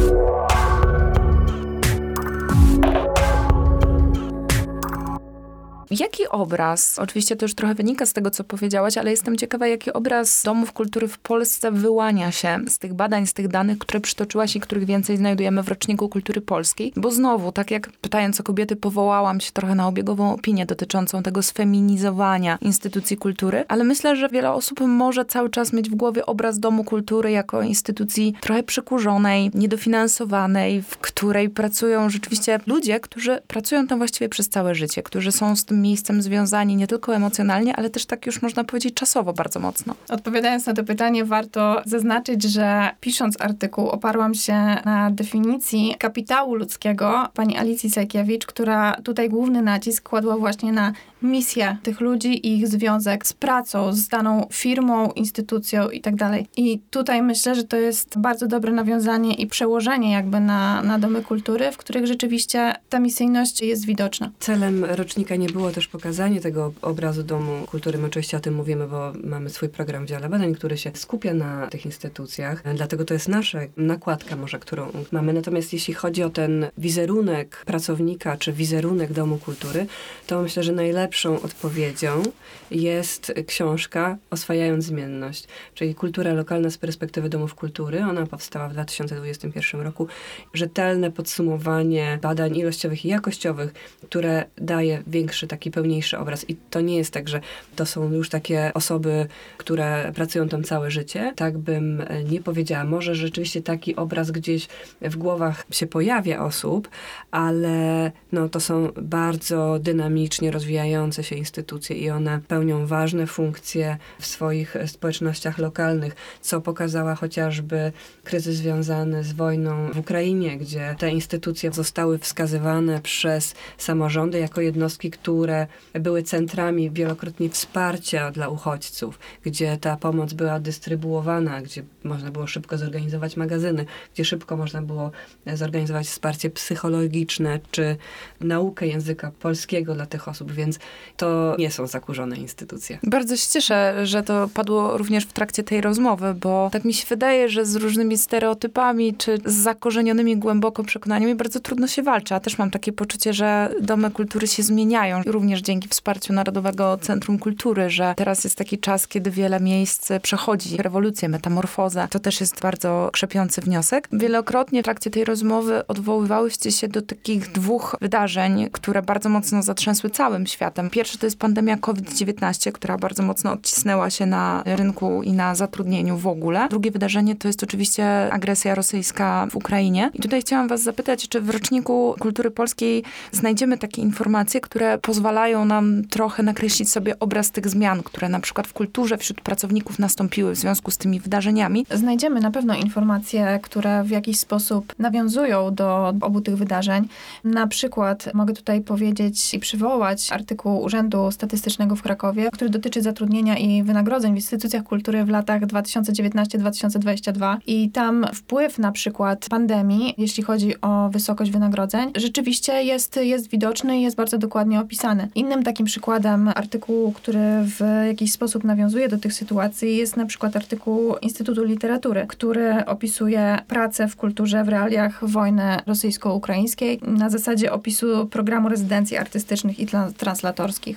Jaki 6.00 6.28
obraz, 6.28 6.98
oczywiście 6.98 7.36
to 7.36 7.44
już 7.44 7.54
trochę 7.54 7.74
wynika 7.74 8.06
z 8.06 8.12
tego, 8.12 8.30
co 8.30 8.44
powiedziałaś, 8.44 8.98
ale 8.98 9.10
jestem 9.10 9.36
ciekawa, 9.36 9.66
jaki 9.66 9.92
obraz 9.92 10.42
domów 10.44 10.72
kultury 10.72 11.08
w 11.08 11.18
Polsce 11.18 11.72
wyłania 11.72 12.32
się 12.32 12.60
z 12.68 12.78
tych 12.78 12.94
badań, 12.94 13.26
z 13.26 13.32
tych 13.32 13.48
danych, 13.48 13.78
które 13.78 14.00
przytoczyłaś 14.00 14.56
i 14.56 14.60
których 14.60 14.84
więcej 14.84 15.16
znajdujemy 15.16 15.62
w 15.62 15.68
Roczniku 15.68 16.08
Kultury 16.08 16.40
Polskiej? 16.40 16.92
Bo 16.96 17.10
znowu, 17.10 17.52
tak 17.52 17.70
jak 17.70 17.92
pytając 17.92 18.40
o 18.40 18.42
kobiety, 18.42 18.76
powołałam 18.76 19.40
się 19.40 19.52
trochę 19.52 19.74
na 19.74 19.88
obiegową 19.88 20.32
opinię 20.32 20.66
dotyczącą 20.66 21.22
tego 21.22 21.42
sfeminizowania 21.42 22.58
instytucji 22.60 23.16
kultury, 23.16 23.64
ale 23.68 23.84
myślę, 23.84 24.16
że 24.16 24.28
wiele 24.28 24.52
osób 24.52 24.80
może 24.80 25.24
cały 25.24 25.50
czas 25.50 25.72
mieć 25.72 25.90
w 25.90 25.94
głowie 25.94 26.26
obraz 26.26 26.58
domu 26.58 26.84
kultury 26.84 27.30
jako 27.30 27.62
instytucji 27.62 28.34
trochę 28.40 28.62
przykurzonej, 28.62 29.50
niedofinansowanej, 29.54 30.82
w 30.82 30.98
której 30.98 31.50
pracują 31.50 32.10
rzeczywiście 32.10 32.60
ludzie, 32.66 33.00
którzy 33.00 33.42
pracują 33.46 33.86
tam 33.86 33.98
właściwie 33.98 34.28
przez 34.28 34.48
całe 34.48 34.74
życie, 34.74 35.02
którzy 35.02 35.32
są 35.32 35.56
z 35.56 35.64
tym 35.64 35.85
miejscem 35.86 36.22
związani 36.22 36.76
nie 36.76 36.86
tylko 36.86 37.14
emocjonalnie, 37.14 37.76
ale 37.76 37.90
też 37.90 38.06
tak 38.06 38.26
już 38.26 38.42
można 38.42 38.64
powiedzieć 38.64 38.94
czasowo 38.94 39.32
bardzo 39.32 39.60
mocno. 39.60 39.94
Odpowiadając 40.08 40.66
na 40.66 40.74
to 40.74 40.84
pytanie, 40.84 41.24
warto 41.24 41.82
zaznaczyć, 41.84 42.42
że 42.42 42.90
pisząc 43.00 43.40
artykuł 43.40 43.88
oparłam 43.88 44.34
się 44.34 44.54
na 44.84 45.10
definicji 45.10 45.94
kapitału 45.98 46.54
ludzkiego 46.54 47.28
pani 47.34 47.56
Alicji 47.56 47.90
Sajkiewicz, 47.90 48.46
która 48.46 48.96
tutaj 49.04 49.28
główny 49.28 49.62
nacisk 49.62 50.08
kładła 50.08 50.36
właśnie 50.36 50.72
na 50.72 50.92
misję 51.22 51.76
tych 51.82 52.00
ludzi 52.00 52.46
i 52.46 52.56
ich 52.56 52.68
związek 52.68 53.26
z 53.26 53.32
pracą, 53.32 53.92
z 53.92 54.08
daną 54.08 54.48
firmą, 54.52 55.10
instytucją 55.10 55.90
i 55.90 56.00
tak 56.00 56.16
dalej. 56.16 56.46
I 56.56 56.80
tutaj 56.90 57.22
myślę, 57.22 57.54
że 57.54 57.64
to 57.64 57.76
jest 57.76 58.18
bardzo 58.18 58.46
dobre 58.46 58.72
nawiązanie 58.72 59.34
i 59.34 59.46
przełożenie 59.46 60.12
jakby 60.12 60.40
na, 60.40 60.82
na 60.82 60.98
domy 60.98 61.22
kultury, 61.22 61.72
w 61.72 61.76
których 61.76 62.06
rzeczywiście 62.06 62.74
ta 62.88 63.00
misyjność 63.00 63.60
jest 63.60 63.86
widoczna. 63.86 64.30
Celem 64.38 64.84
rocznika 64.84 65.36
nie 65.36 65.48
było 65.48 65.70
też 65.70 65.88
pokazanie 65.88 66.40
tego 66.40 66.72
obrazu 66.82 67.22
Domu 67.22 67.66
Kultury. 67.66 67.98
My 67.98 68.06
oczywiście 68.06 68.36
o 68.36 68.40
tym 68.40 68.54
mówimy, 68.54 68.86
bo 68.86 69.12
mamy 69.24 69.50
swój 69.50 69.68
program 69.68 70.04
w 70.04 70.08
dziale 70.08 70.28
badań, 70.28 70.54
który 70.54 70.78
się 70.78 70.90
skupia 70.94 71.34
na 71.34 71.66
tych 71.66 71.86
instytucjach. 71.86 72.62
Dlatego 72.74 73.04
to 73.04 73.14
jest 73.14 73.28
nasza 73.28 73.58
nakładka 73.76 74.36
może, 74.36 74.58
którą 74.58 74.88
mamy. 75.12 75.32
Natomiast 75.32 75.72
jeśli 75.72 75.94
chodzi 75.94 76.22
o 76.22 76.30
ten 76.30 76.66
wizerunek 76.78 77.62
pracownika, 77.66 78.36
czy 78.36 78.52
wizerunek 78.52 79.12
Domu 79.12 79.38
Kultury, 79.38 79.86
to 80.26 80.42
myślę, 80.42 80.62
że 80.62 80.72
najlepszą 81.06 81.42
odpowiedzią 81.42 82.22
jest 82.70 83.32
książka 83.46 84.16
Oswajając 84.30 84.84
Zmienność, 84.84 85.44
czyli 85.74 85.94
kultura 85.94 86.32
lokalna 86.32 86.70
z 86.70 86.78
perspektywy 86.78 87.28
domów 87.28 87.54
kultury. 87.54 88.04
Ona 88.04 88.26
powstała 88.26 88.68
w 88.68 88.72
2021 88.72 89.80
roku. 89.80 90.08
Rzetelne 90.54 91.10
podsumowanie 91.10 92.18
badań 92.22 92.56
ilościowych 92.56 93.04
i 93.04 93.08
jakościowych, 93.08 93.74
które 94.02 94.44
daje 94.58 95.02
większy, 95.06 95.46
taki 95.46 95.70
pełniejszy 95.70 96.18
obraz. 96.18 96.50
I 96.50 96.56
to 96.70 96.80
nie 96.80 96.96
jest 96.96 97.12
tak, 97.12 97.28
że 97.28 97.40
to 97.76 97.86
są 97.86 98.12
już 98.12 98.28
takie 98.28 98.70
osoby, 98.74 99.26
które 99.56 100.12
pracują 100.14 100.48
tam 100.48 100.64
całe 100.64 100.90
życie. 100.90 101.32
Tak 101.36 101.58
bym 101.58 102.02
nie 102.30 102.40
powiedziała. 102.40 102.84
Może 102.84 103.14
rzeczywiście 103.14 103.62
taki 103.62 103.96
obraz 103.96 104.30
gdzieś 104.30 104.68
w 105.00 105.16
głowach 105.16 105.66
się 105.70 105.86
pojawia 105.86 106.44
osób, 106.44 106.88
ale 107.30 108.10
no, 108.32 108.48
to 108.48 108.60
są 108.60 108.88
bardzo 109.02 109.78
dynamicznie 109.78 110.50
rozwijające 110.50 110.95
się 111.22 111.36
instytucje 111.36 111.96
i 111.96 112.10
one 112.10 112.40
pełnią 112.48 112.86
ważne 112.86 113.26
funkcje 113.26 113.96
w 114.20 114.26
swoich 114.26 114.76
społecznościach 114.86 115.58
lokalnych, 115.58 116.16
co 116.40 116.60
pokazała 116.60 117.14
chociażby 117.14 117.92
kryzys 118.24 118.56
związany 118.56 119.24
z 119.24 119.32
wojną 119.32 119.92
w 119.92 119.98
Ukrainie, 119.98 120.58
gdzie 120.58 120.94
te 120.98 121.10
instytucje 121.10 121.72
zostały 121.72 122.18
wskazywane 122.18 123.00
przez 123.00 123.54
samorządy 123.78 124.38
jako 124.38 124.60
jednostki, 124.60 125.10
które 125.10 125.66
były 125.94 126.22
centrami 126.22 126.90
wielokrotnie 126.90 127.50
wsparcia 127.50 128.30
dla 128.30 128.48
uchodźców, 128.48 129.18
gdzie 129.44 129.76
ta 129.76 129.96
pomoc 129.96 130.32
była 130.32 130.60
dystrybuowana, 130.60 131.62
gdzie 131.62 131.82
można 132.04 132.30
było 132.30 132.46
szybko 132.46 132.78
zorganizować 132.78 133.36
magazyny, 133.36 133.86
gdzie 134.14 134.24
szybko 134.24 134.56
można 134.56 134.82
było 134.82 135.10
zorganizować 135.54 136.06
wsparcie 136.06 136.50
psychologiczne 136.50 137.60
czy 137.70 137.96
naukę 138.40 138.86
języka 138.86 139.30
polskiego 139.40 139.94
dla 139.94 140.06
tych 140.06 140.28
osób, 140.28 140.52
więc 140.52 140.78
to 141.16 141.56
nie 141.58 141.70
są 141.70 141.86
zakurzone 141.86 142.36
instytucje. 142.36 142.98
Bardzo 143.02 143.36
się 143.36 143.50
cieszę, 143.50 144.06
że 144.06 144.22
to 144.22 144.48
padło 144.54 144.98
również 144.98 145.24
w 145.24 145.32
trakcie 145.32 145.62
tej 145.62 145.80
rozmowy, 145.80 146.34
bo 146.34 146.68
tak 146.72 146.84
mi 146.84 146.94
się 146.94 147.06
wydaje, 147.08 147.48
że 147.48 147.66
z 147.66 147.76
różnymi 147.76 148.18
stereotypami 148.18 149.14
czy 149.14 149.38
z 149.44 149.54
zakorzenionymi 149.54 150.36
głęboko 150.36 150.84
przekonaniami 150.84 151.34
bardzo 151.34 151.60
trudno 151.60 151.86
się 151.86 152.02
walczy. 152.02 152.34
A 152.34 152.40
też 152.40 152.58
mam 152.58 152.70
takie 152.70 152.92
poczucie, 152.92 153.32
że 153.32 153.70
domy 153.80 154.10
kultury 154.10 154.46
się 154.46 154.62
zmieniają, 154.62 155.22
również 155.26 155.60
dzięki 155.60 155.88
wsparciu 155.88 156.32
Narodowego 156.32 156.98
Centrum 157.02 157.38
Kultury, 157.38 157.90
że 157.90 158.14
teraz 158.16 158.44
jest 158.44 158.56
taki 158.56 158.78
czas, 158.78 159.08
kiedy 159.08 159.30
wiele 159.30 159.60
miejsc 159.60 160.08
przechodzi 160.22 160.76
rewolucję, 160.76 161.28
metamorfozę. 161.28 162.08
To 162.10 162.18
też 162.18 162.40
jest 162.40 162.60
bardzo 162.60 163.10
krzepiący 163.12 163.60
wniosek. 163.60 164.08
Wielokrotnie 164.12 164.82
w 164.82 164.84
trakcie 164.84 165.10
tej 165.10 165.24
rozmowy 165.24 165.86
odwoływałyście 165.86 166.72
się 166.72 166.88
do 166.88 167.02
takich 167.02 167.52
dwóch 167.52 167.96
wydarzeń, 168.00 168.68
które 168.72 169.02
bardzo 169.02 169.28
mocno 169.28 169.62
zatrzęsły 169.62 170.10
całym 170.10 170.46
światem. 170.46 170.75
Pierwsze 170.90 171.18
to 171.18 171.26
jest 171.26 171.38
pandemia 171.38 171.76
COVID-19, 171.76 172.72
która 172.72 172.98
bardzo 172.98 173.22
mocno 173.22 173.52
odcisnęła 173.52 174.10
się 174.10 174.26
na 174.26 174.62
rynku 174.66 175.22
i 175.22 175.32
na 175.32 175.54
zatrudnieniu 175.54 176.16
w 176.16 176.26
ogóle. 176.26 176.68
Drugie 176.70 176.90
wydarzenie 176.90 177.36
to 177.36 177.48
jest 177.48 177.62
oczywiście 177.62 178.32
agresja 178.32 178.74
rosyjska 178.74 179.46
w 179.50 179.56
Ukrainie. 179.56 180.10
I 180.14 180.22
tutaj 180.22 180.40
chciałam 180.40 180.68
was 180.68 180.82
zapytać, 180.82 181.28
czy 181.28 181.40
w 181.40 181.50
roczniku 181.50 182.14
kultury 182.18 182.50
polskiej 182.50 183.04
znajdziemy 183.32 183.78
takie 183.78 184.02
informacje, 184.02 184.60
które 184.60 184.98
pozwalają 184.98 185.64
nam 185.64 186.02
trochę 186.10 186.42
nakreślić 186.42 186.90
sobie 186.90 187.18
obraz 187.18 187.50
tych 187.50 187.68
zmian, 187.68 188.02
które 188.02 188.28
na 188.28 188.40
przykład 188.40 188.66
w 188.66 188.72
kulturze 188.72 189.18
wśród 189.18 189.40
pracowników 189.40 189.98
nastąpiły 189.98 190.52
w 190.54 190.56
związku 190.58 190.90
z 190.90 190.98
tymi 190.98 191.20
wydarzeniami. 191.20 191.86
Znajdziemy 191.90 192.40
na 192.40 192.50
pewno 192.50 192.74
informacje, 192.74 193.60
które 193.62 194.04
w 194.04 194.10
jakiś 194.10 194.38
sposób 194.38 194.94
nawiązują 194.98 195.74
do 195.74 196.14
obu 196.20 196.40
tych 196.40 196.56
wydarzeń. 196.56 197.08
Na 197.44 197.66
przykład 197.66 198.34
mogę 198.34 198.54
tutaj 198.54 198.80
powiedzieć 198.80 199.54
i 199.54 199.58
przywołać 199.58 200.32
artykuł 200.32 200.65
Urzędu 200.74 201.30
Statystycznego 201.30 201.96
w 201.96 202.02
Krakowie, 202.02 202.50
który 202.52 202.70
dotyczy 202.70 203.02
zatrudnienia 203.02 203.58
i 203.58 203.82
wynagrodzeń 203.82 204.32
w 204.32 204.36
instytucjach 204.36 204.82
kultury 204.82 205.24
w 205.24 205.28
latach 205.28 205.62
2019-2022. 205.62 207.56
I 207.66 207.90
tam 207.90 208.26
wpływ 208.34 208.78
na 208.78 208.92
przykład 208.92 209.46
pandemii, 209.50 210.14
jeśli 210.18 210.42
chodzi 210.42 210.80
o 210.80 211.08
wysokość 211.08 211.50
wynagrodzeń, 211.50 212.10
rzeczywiście 212.16 212.82
jest, 212.82 213.16
jest 213.16 213.50
widoczny 213.50 213.98
i 213.98 214.02
jest 214.02 214.16
bardzo 214.16 214.38
dokładnie 214.38 214.80
opisany. 214.80 215.28
Innym 215.34 215.62
takim 215.62 215.86
przykładem 215.86 216.48
artykułu, 216.48 217.12
który 217.12 217.40
w 217.62 217.80
jakiś 218.06 218.32
sposób 218.32 218.64
nawiązuje 218.64 219.08
do 219.08 219.18
tych 219.18 219.32
sytuacji, 219.32 219.96
jest 219.96 220.16
na 220.16 220.26
przykład 220.26 220.56
artykuł 220.56 221.16
Instytutu 221.22 221.64
Literatury, 221.64 222.26
który 222.28 222.86
opisuje 222.86 223.58
pracę 223.68 224.08
w 224.08 224.16
kulturze 224.16 224.64
w 224.64 224.68
realiach 224.68 225.28
wojny 225.28 225.76
rosyjsko-ukraińskiej 225.86 227.00
na 227.02 227.30
zasadzie 227.30 227.72
opisu 227.72 228.26
programu 228.26 228.68
rezydencji 228.68 229.16
artystycznych 229.16 229.80
i 229.80 229.86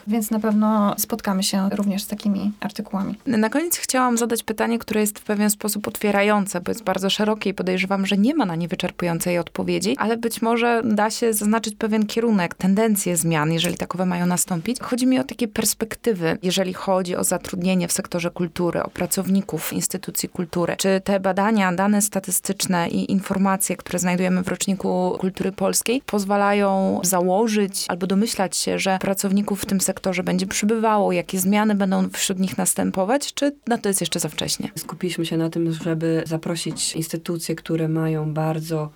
Więc 0.07 0.31
na 0.31 0.39
pewno 0.39 0.95
spotkamy 0.97 1.43
się 1.43 1.69
również 1.69 2.03
z 2.03 2.07
takimi 2.07 2.51
artykułami. 2.59 3.15
Na 3.25 3.49
koniec 3.49 3.77
chciałam 3.77 4.17
zadać 4.17 4.43
pytanie, 4.43 4.79
które 4.79 5.01
jest 5.01 5.19
w 5.19 5.23
pewien 5.23 5.49
sposób 5.49 5.87
otwierające, 5.87 6.61
bo 6.61 6.71
jest 6.71 6.83
bardzo 6.83 7.09
szerokie 7.09 7.49
i 7.49 7.53
podejrzewam, 7.53 8.05
że 8.05 8.17
nie 8.17 8.35
ma 8.35 8.45
na 8.45 8.55
nie 8.55 8.67
wyczerpującej 8.67 9.37
odpowiedzi, 9.37 9.95
ale 9.97 10.17
być 10.17 10.41
może 10.41 10.81
da 10.85 11.09
się 11.09 11.33
zaznaczyć 11.33 11.75
pewien 11.75 12.05
kierunek, 12.05 12.55
tendencje 12.55 13.17
zmian, 13.17 13.51
jeżeli 13.51 13.77
takowe 13.77 14.05
mają 14.05 14.25
nastąpić. 14.25 14.79
Chodzi 14.79 15.07
mi 15.07 15.19
o 15.19 15.23
takie 15.23 15.47
perspektywy, 15.47 16.37
jeżeli 16.43 16.73
chodzi 16.73 17.15
o 17.15 17.23
zatrudnienie 17.23 17.87
w 17.87 17.91
sektorze 17.91 18.31
kultury, 18.31 18.83
o 18.83 18.89
pracowników 18.89 19.73
instytucji 19.73 20.29
kultury. 20.29 20.75
Czy 20.77 21.01
te 21.03 21.19
badania, 21.19 21.73
dane 21.73 22.01
statystyczne 22.01 22.89
i 22.89 23.11
informacje, 23.11 23.77
które 23.77 23.99
znajdujemy 23.99 24.43
w 24.43 24.47
roczniku 24.47 25.17
kultury 25.19 25.51
polskiej, 25.51 26.01
pozwalają 26.05 26.99
założyć 27.03 27.85
albo 27.87 28.07
domyślać 28.07 28.57
się, 28.57 28.79
że 28.79 28.97
pracowników 29.01 29.48
w 29.55 29.65
tym 29.65 29.81
sektorze 29.81 30.23
będzie 30.23 30.47
przybywało, 30.47 31.11
jakie 31.11 31.39
zmiany 31.39 31.75
będą 31.75 32.09
wśród 32.09 32.39
nich 32.39 32.57
następować, 32.57 33.33
czy 33.33 33.55
na 33.67 33.77
to 33.77 33.89
jest 33.89 34.01
jeszcze 34.01 34.19
za 34.19 34.29
wcześnie? 34.29 34.71
Skupiliśmy 34.75 35.25
się 35.25 35.37
na 35.37 35.49
tym, 35.49 35.73
żeby 35.73 36.23
zaprosić 36.25 36.95
instytucje, 36.95 37.55
które 37.55 37.87
mają 37.87 38.33
bardzo 38.33 38.89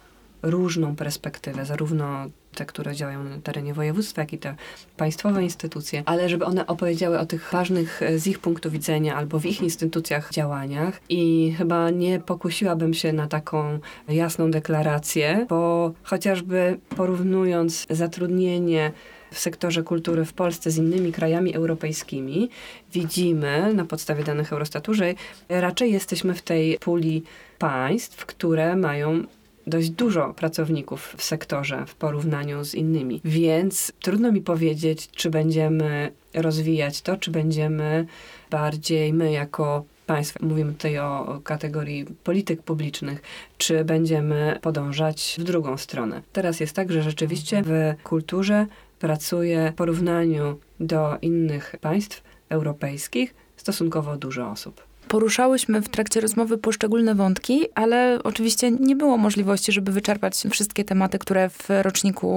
różną 0.44 0.96
perspektywę, 0.96 1.66
zarówno 1.66 2.30
te, 2.56 2.66
które 2.66 2.96
działają 2.96 3.24
na 3.24 3.38
terenie 3.38 3.74
województwa, 3.74 4.22
jak 4.22 4.34
i 4.34 4.38
te 4.38 4.56
państwowe 4.98 5.44
instytucje, 5.44 6.04
ale 6.06 6.30
żeby 6.30 6.46
one 6.46 6.68
opowiedziały 6.68 7.20
o 7.20 7.26
tych 7.26 7.50
ważnych 7.52 8.02
e, 8.02 8.20
z 8.20 8.28
ich 8.28 8.40
punktu 8.40 8.72
widzenia 8.72 9.16
albo 9.16 9.40
w 9.40 9.46
ich 9.46 9.62
instytucjach 9.62 10.32
działaniach 10.32 11.02
i 11.10 11.54
chyba 11.58 11.90
nie 11.90 12.20
pokusiłabym 12.20 12.94
się 12.94 13.14
na 13.14 13.28
taką 13.28 13.80
jasną 14.08 14.52
deklarację, 14.52 15.46
bo 15.50 15.92
chociażby 16.04 16.80
porównując 16.96 17.86
zatrudnienie 17.90 18.92
w 19.34 19.40
sektorze 19.40 19.84
kultury 19.84 20.26
w 20.26 20.34
Polsce 20.34 20.72
z 20.72 20.78
innymi 20.78 21.12
krajami 21.12 21.56
europejskimi, 21.56 22.50
widzimy 22.94 23.74
na 23.74 23.86
podstawie 23.86 24.24
danych 24.24 24.54
Eurostatu, 24.54 24.94
że 24.94 25.14
raczej 25.50 25.92
jesteśmy 25.92 26.34
w 26.34 26.42
tej 26.42 26.78
puli 26.80 27.24
państw, 27.60 28.26
które 28.26 28.76
mają 28.76 29.24
dość 29.68 29.90
dużo 29.90 30.34
pracowników 30.34 31.16
w 31.18 31.24
sektorze 31.24 31.86
w 31.88 31.96
porównaniu 31.96 32.64
z 32.64 32.76
innymi. 32.76 33.22
Więc 33.26 33.92
trudno 34.02 34.32
mi 34.32 34.42
powiedzieć, 34.42 35.10
czy 35.12 35.30
będziemy 35.30 36.12
rozwijać 36.34 37.02
to, 37.02 37.18
czy 37.18 37.32
będziemy 37.32 38.06
bardziej 38.50 39.14
my 39.14 39.32
jako 39.32 39.86
państwo, 40.06 40.46
mówimy 40.46 40.74
tutaj 40.74 41.00
o 41.00 41.42
kategorii 41.44 42.06
polityk 42.24 42.62
publicznych, 42.62 43.22
czy 43.58 43.86
będziemy 43.86 44.60
podążać 44.62 45.36
w 45.40 45.44
drugą 45.44 45.78
stronę. 45.78 46.22
Teraz 46.34 46.60
jest 46.60 46.76
tak, 46.76 46.92
że 46.92 47.04
rzeczywiście 47.04 47.64
w 47.66 47.94
kulturze 48.04 48.68
pracuje 49.04 49.72
w 49.72 49.76
porównaniu 49.76 50.60
do 50.80 51.18
innych 51.22 51.76
państw 51.82 52.24
europejskich 52.50 53.36
stosunkowo 53.58 54.18
dużo 54.18 54.50
osób. 54.52 54.93
Poruszałyśmy 55.14 55.82
w 55.82 55.90
trakcie 55.90 56.22
rozmowy 56.22 56.58
poszczególne 56.58 57.16
wątki, 57.16 57.62
ale 57.76 58.20
oczywiście 58.24 58.72
nie 58.72 58.96
było 58.96 59.18
możliwości, 59.18 59.72
żeby 59.72 59.92
wyczerpać 59.92 60.44
wszystkie 60.52 60.84
tematy, 60.84 61.20
które 61.20 61.50
w 61.50 61.70
roczniku 61.82 62.34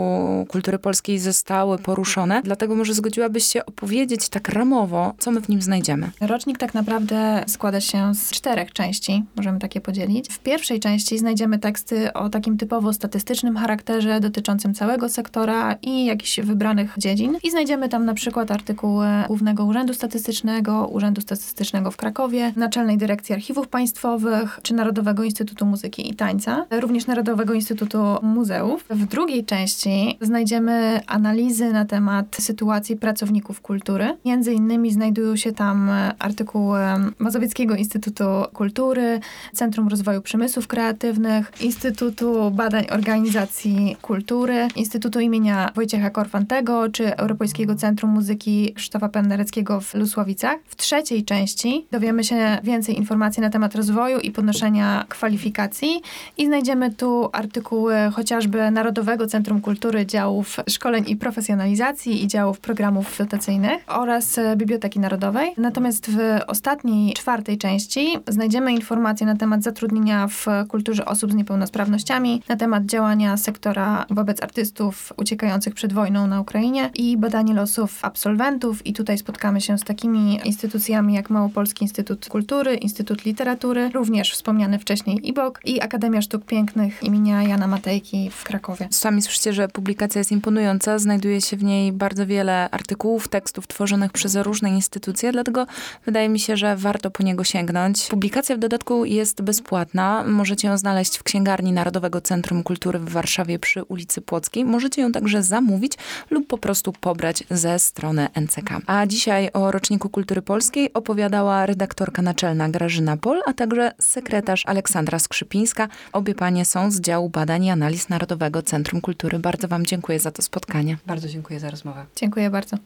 kultury 0.48 0.78
polskiej 0.78 1.18
zostały 1.18 1.78
poruszone. 1.78 2.42
Dlatego 2.44 2.74
może 2.74 2.94
zgodziłabyś 2.94 3.44
się 3.44 3.66
opowiedzieć 3.66 4.28
tak 4.28 4.48
ramowo, 4.48 5.14
co 5.18 5.30
my 5.30 5.40
w 5.40 5.48
nim 5.48 5.62
znajdziemy. 5.62 6.10
Rocznik 6.20 6.58
tak 6.58 6.74
naprawdę 6.74 7.44
składa 7.46 7.80
się 7.80 8.14
z 8.14 8.30
czterech 8.30 8.72
części, 8.72 9.24
możemy 9.36 9.58
takie 9.58 9.80
podzielić. 9.80 10.28
W 10.28 10.38
pierwszej 10.38 10.80
części 10.80 11.18
znajdziemy 11.18 11.58
teksty 11.58 12.12
o 12.12 12.28
takim 12.28 12.58
typowo 12.58 12.92
statystycznym 12.92 13.56
charakterze 13.56 14.20
dotyczącym 14.20 14.74
całego 14.74 15.08
sektora 15.08 15.76
i 15.82 16.04
jakichś 16.04 16.40
wybranych 16.40 16.94
dziedzin. 16.98 17.38
I 17.42 17.50
znajdziemy 17.50 17.88
tam 17.88 18.04
na 18.04 18.14
przykład 18.14 18.50
artykuły 18.50 19.06
Głównego 19.26 19.64
Urzędu 19.64 19.94
Statystycznego, 19.94 20.86
Urzędu 20.86 21.20
Statystycznego 21.20 21.90
w 21.90 21.96
Krakowie, 21.96 22.52
Naczelnej 22.66 22.98
Dyrekcji 22.98 23.34
Archiwów 23.34 23.68
Państwowych 23.68 24.60
czy 24.62 24.74
Narodowego 24.74 25.24
Instytutu 25.24 25.66
Muzyki 25.66 26.10
i 26.10 26.14
Tańca, 26.14 26.66
również 26.70 27.06
Narodowego 27.06 27.54
Instytutu 27.54 27.98
Muzeów. 28.22 28.84
W 28.90 29.06
drugiej 29.06 29.44
części 29.44 30.18
znajdziemy 30.20 31.00
analizy 31.06 31.72
na 31.72 31.84
temat 31.84 32.36
sytuacji 32.40 32.96
pracowników 32.96 33.60
kultury. 33.60 34.16
Między 34.24 34.52
innymi 34.52 34.92
znajdują 34.92 35.36
się 35.36 35.52
tam 35.52 35.90
artykuły 36.18 36.80
Mazowieckiego 37.18 37.74
Instytutu 37.74 38.24
Kultury, 38.52 39.20
Centrum 39.54 39.88
Rozwoju 39.88 40.22
Przemysłów 40.22 40.66
Kreatywnych, 40.66 41.52
Instytutu 41.60 42.50
Badań 42.50 42.86
Organizacji 42.90 43.96
Kultury, 44.02 44.68
Instytutu 44.76 45.20
imienia 45.20 45.72
Wojciecha 45.74 46.10
Korfantego 46.10 46.88
czy 46.88 47.16
Europejskiego 47.16 47.74
Centrum 47.74 48.10
Muzyki 48.10 48.72
Krzysztofa 48.74 49.08
Pendereckiego 49.08 49.80
w 49.80 49.94
Lusławicach. 49.94 50.56
W 50.66 50.76
trzeciej 50.76 51.24
części 51.24 51.86
dowiemy 51.90 52.24
się 52.24 52.45
więcej 52.62 52.98
informacji 52.98 53.40
na 53.40 53.50
temat 53.50 53.74
rozwoju 53.74 54.18
i 54.18 54.30
podnoszenia 54.30 55.04
kwalifikacji 55.08 56.02
i 56.38 56.46
znajdziemy 56.46 56.90
tu 56.90 57.28
artykuły 57.32 57.94
chociażby 58.12 58.70
Narodowego 58.70 59.26
Centrum 59.26 59.60
Kultury, 59.60 60.06
działów 60.06 60.56
szkoleń 60.68 61.04
i 61.08 61.16
profesjonalizacji 61.16 62.24
i 62.24 62.28
działów 62.28 62.60
programów 62.60 63.18
dotacyjnych 63.18 63.84
oraz 63.86 64.38
e, 64.38 64.56
Biblioteki 64.56 65.00
Narodowej. 65.00 65.54
Natomiast 65.56 66.10
w 66.10 66.18
ostatniej, 66.46 67.12
czwartej 67.12 67.58
części 67.58 68.18
znajdziemy 68.28 68.72
informacje 68.72 69.26
na 69.26 69.36
temat 69.36 69.62
zatrudnienia 69.62 70.28
w 70.28 70.46
kulturze 70.68 71.04
osób 71.04 71.32
z 71.32 71.34
niepełnosprawnościami, 71.34 72.42
na 72.48 72.56
temat 72.56 72.86
działania 72.86 73.36
sektora 73.36 74.06
wobec 74.10 74.42
artystów 74.42 75.12
uciekających 75.16 75.74
przed 75.74 75.92
wojną 75.92 76.26
na 76.26 76.40
Ukrainie 76.40 76.90
i 76.94 77.16
badanie 77.16 77.54
losów 77.54 77.98
absolwentów 78.02 78.86
i 78.86 78.92
tutaj 78.92 79.18
spotkamy 79.18 79.60
się 79.60 79.78
z 79.78 79.84
takimi 79.84 80.40
instytucjami 80.44 81.14
jak 81.14 81.30
Małopolski 81.30 81.84
Instytut 81.84 82.28
Kultury, 82.36 82.74
Instytut 82.74 83.24
Literatury, 83.24 83.90
również 83.94 84.32
wspomniany 84.32 84.78
wcześniej 84.78 85.28
IBOK 85.28 85.60
i 85.64 85.80
Akademia 85.80 86.22
Sztuk 86.22 86.44
Pięknych 86.44 87.02
imienia 87.02 87.42
Jana 87.42 87.66
Matejki 87.66 88.30
w 88.30 88.44
Krakowie. 88.44 88.88
Sami 88.90 89.22
słyszycie, 89.22 89.52
że 89.52 89.68
publikacja 89.68 90.18
jest 90.18 90.32
imponująca. 90.32 90.98
Znajduje 90.98 91.40
się 91.40 91.56
w 91.56 91.64
niej 91.64 91.92
bardzo 91.92 92.26
wiele 92.26 92.70
artykułów, 92.70 93.28
tekstów 93.28 93.66
tworzonych 93.66 94.12
przez 94.12 94.34
różne 94.36 94.70
instytucje, 94.70 95.32
dlatego 95.32 95.66
wydaje 96.06 96.28
mi 96.28 96.38
się, 96.38 96.56
że 96.56 96.76
warto 96.76 97.10
po 97.10 97.22
niego 97.22 97.44
sięgnąć. 97.44 98.08
Publikacja 98.08 98.56
w 98.56 98.58
dodatku 98.58 99.04
jest 99.04 99.42
bezpłatna. 99.42 100.24
Możecie 100.26 100.68
ją 100.68 100.78
znaleźć 100.78 101.16
w 101.18 101.22
księgarni 101.22 101.72
Narodowego 101.72 102.20
Centrum 102.20 102.62
Kultury 102.62 102.98
w 102.98 103.08
Warszawie 103.08 103.58
przy 103.58 103.84
ulicy 103.84 104.20
Płockiej. 104.20 104.64
Możecie 104.64 105.02
ją 105.02 105.12
także 105.12 105.42
zamówić 105.42 105.92
lub 106.30 106.46
po 106.46 106.58
prostu 106.58 106.92
pobrać 106.92 107.44
ze 107.50 107.78
strony 107.78 108.28
NCK. 108.40 108.70
A 108.86 109.06
dzisiaj 109.06 109.50
o 109.52 109.70
roczniku 109.70 110.08
kultury 110.08 110.42
polskiej 110.42 110.92
opowiadała 110.92 111.66
redaktorka 111.66 112.25
naczelna 112.26 112.68
Grażyna 112.68 113.16
Pol, 113.16 113.40
a 113.46 113.52
także 113.52 113.92
sekretarz 114.00 114.66
Aleksandra 114.66 115.18
Skrzypińska. 115.18 115.88
Obie 116.12 116.34
panie 116.34 116.64
są 116.64 116.90
z 116.90 117.00
działu 117.00 117.28
badań 117.28 117.64
i 117.64 117.70
analiz 117.70 118.08
Narodowego 118.08 118.62
Centrum 118.62 119.00
Kultury. 119.00 119.38
Bardzo 119.38 119.68
wam 119.68 119.86
dziękuję 119.86 120.20
za 120.20 120.30
to 120.30 120.42
spotkanie. 120.42 120.96
Bardzo 121.06 121.28
dziękuję 121.28 121.60
za 121.60 121.70
rozmowę. 121.70 122.06
Dziękuję 122.16 122.50
bardzo. 122.50 122.76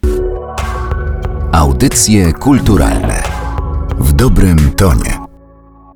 Audycje 1.53 2.33
kulturalne 2.33 3.22
w 3.98 4.12
dobrym 4.12 4.72
tonie. 4.72 5.19